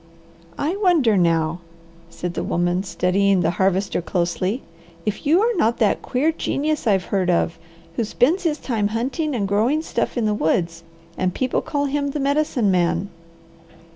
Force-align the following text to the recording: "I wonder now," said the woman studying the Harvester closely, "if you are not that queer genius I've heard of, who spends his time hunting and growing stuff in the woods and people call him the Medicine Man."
"I 0.57 0.75
wonder 0.77 1.15
now," 1.15 1.59
said 2.09 2.33
the 2.33 2.43
woman 2.43 2.81
studying 2.81 3.41
the 3.41 3.51
Harvester 3.51 4.01
closely, 4.01 4.63
"if 5.05 5.27
you 5.27 5.41
are 5.41 5.55
not 5.57 5.77
that 5.77 6.01
queer 6.01 6.31
genius 6.31 6.87
I've 6.87 7.05
heard 7.13 7.29
of, 7.29 7.59
who 7.97 8.03
spends 8.03 8.41
his 8.41 8.57
time 8.57 8.87
hunting 8.87 9.35
and 9.35 9.47
growing 9.47 9.83
stuff 9.83 10.17
in 10.17 10.25
the 10.25 10.33
woods 10.33 10.81
and 11.19 11.35
people 11.35 11.61
call 11.61 11.85
him 11.85 12.07
the 12.07 12.19
Medicine 12.19 12.71
Man." 12.71 13.09